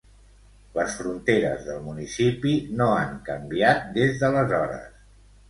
[0.77, 4.91] Les fronteres del municipi no han canviat des d'aleshores.